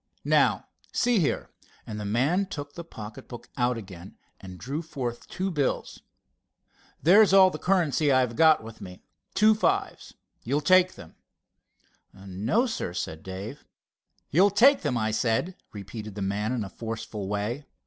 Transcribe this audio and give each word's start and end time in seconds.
Now, 0.25 0.65
see 0.91 1.19
here," 1.19 1.51
and 1.85 1.99
the 1.99 2.05
man 2.05 2.47
took 2.47 2.73
the 2.73 2.83
pocket 2.83 3.27
book 3.27 3.47
out 3.55 3.77
again 3.77 4.17
and 4.39 4.57
drew 4.57 4.81
forth 4.81 5.27
two 5.27 5.51
bills. 5.51 6.01
"There's 7.03 7.33
all 7.33 7.51
the 7.51 7.59
currency 7.59 8.11
I've 8.11 8.35
got 8.35 8.63
with 8.63 8.81
me—two 8.81 9.53
fives. 9.53 10.15
You'll 10.41 10.59
take 10.59 10.93
them." 10.95 11.17
"No, 12.15 12.65
sir," 12.65 12.93
began 12.93 13.21
Dave. 13.21 13.65
"You'll 14.31 14.49
take 14.49 14.81
them, 14.81 14.97
I 14.97 15.11
said," 15.11 15.55
repeated 15.71 16.15
the 16.15 16.23
man 16.23 16.51
in 16.51 16.63
a 16.63 16.69
forceful 16.71 17.27
way. 17.27 17.67